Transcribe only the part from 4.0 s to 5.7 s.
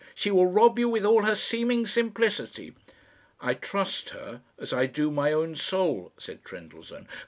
her as I do my own